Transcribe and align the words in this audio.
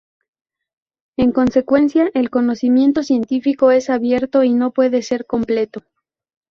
En 1.15 1.31
consecuencia, 1.31 2.09
el 2.15 2.31
conocimiento 2.31 3.03
científico 3.03 3.69
es 3.69 3.87
abierto 3.91 4.43
y 4.43 4.51
no 4.55 4.71
puede 4.71 5.03
ser 5.03 5.27
completo. 5.27 5.83